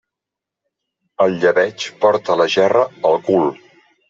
[1.25, 3.49] El llebeig porta la gerra al cul.